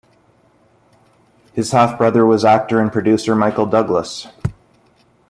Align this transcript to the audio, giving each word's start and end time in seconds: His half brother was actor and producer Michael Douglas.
His 1.53 1.73
half 1.73 1.95
brother 1.99 2.25
was 2.25 2.43
actor 2.43 2.79
and 2.79 2.91
producer 2.91 3.35
Michael 3.35 3.67
Douglas. 3.67 4.25